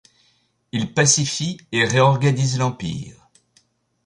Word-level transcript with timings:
Il 0.71 0.95
pacifie 0.95 1.59
et 1.71 1.85
réorganise 1.85 2.57
l’Empire. 2.57 3.29